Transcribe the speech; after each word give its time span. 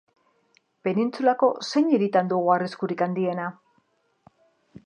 Penintsulako 0.87 1.51
zein 1.67 1.93
hiritan 1.97 2.33
dugu 2.33 2.51
arriskurik 2.57 3.07
handiena? 3.07 3.49